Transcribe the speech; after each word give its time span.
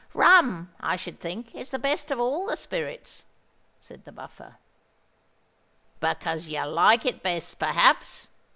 "Rum, 0.15 0.73
I 0.79 0.95
should 0.95 1.19
think, 1.19 1.53
is 1.53 1.69
the 1.69 1.77
best 1.77 2.09
of 2.09 2.19
all 2.19 2.47
the 2.47 2.57
spirits," 2.57 3.27
said 3.79 4.03
the 4.03 4.11
Buffer. 4.11 4.55
"Because 5.99 6.47
you 6.47 6.63
like 6.65 7.05
it 7.05 7.21
best, 7.21 7.59
perhaps?" 7.59 8.31